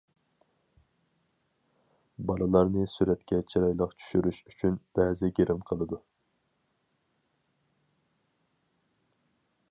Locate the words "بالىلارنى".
2.29-2.85